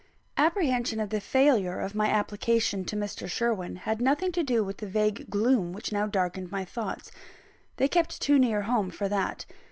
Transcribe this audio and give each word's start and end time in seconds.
Apprehension 0.35 0.99
of 0.99 1.11
the 1.11 1.21
failure 1.21 1.79
of 1.79 1.93
my 1.93 2.07
application 2.07 2.85
to 2.85 2.95
Mr. 2.95 3.29
Sherwin 3.29 3.75
had 3.75 4.01
nothing 4.01 4.31
to 4.31 4.41
do 4.41 4.63
with 4.63 4.77
the 4.77 4.87
vague 4.87 5.29
gloom 5.29 5.73
which 5.73 5.91
now 5.91 6.07
darkened 6.07 6.51
my 6.51 6.65
thoughts; 6.65 7.11
they 7.77 7.87
kept 7.87 8.19
too 8.19 8.39
near 8.39 8.63
home 8.63 8.89
for 8.89 9.07
that. 9.07 9.45